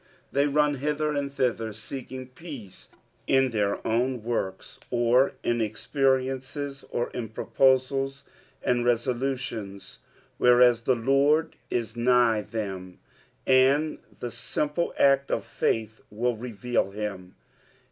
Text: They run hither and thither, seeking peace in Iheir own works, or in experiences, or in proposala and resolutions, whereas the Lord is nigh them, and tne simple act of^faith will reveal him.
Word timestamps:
They 0.31 0.47
run 0.47 0.77
hither 0.77 1.13
and 1.13 1.31
thither, 1.31 1.71
seeking 1.73 2.29
peace 2.29 2.89
in 3.27 3.51
Iheir 3.51 3.79
own 3.85 4.23
works, 4.23 4.79
or 4.89 5.33
in 5.43 5.61
experiences, 5.61 6.83
or 6.89 7.11
in 7.11 7.29
proposala 7.29 8.23
and 8.63 8.83
resolutions, 8.83 9.99
whereas 10.39 10.85
the 10.85 10.95
Lord 10.95 11.55
is 11.69 11.95
nigh 11.95 12.41
them, 12.41 12.97
and 13.45 13.99
tne 14.19 14.31
simple 14.31 14.91
act 14.97 15.29
of^faith 15.29 16.01
will 16.09 16.35
reveal 16.35 16.89
him. 16.89 17.35